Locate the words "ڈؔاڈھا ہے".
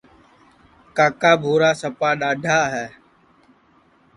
2.19-2.87